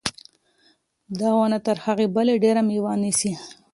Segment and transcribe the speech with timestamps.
[1.19, 3.33] دا ونه تر هغې بلې ډېره مېوه نیسي.